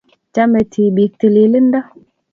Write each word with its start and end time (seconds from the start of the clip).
Chame 0.33 0.59
tibiik 0.71 1.11
tililindo 1.19 1.79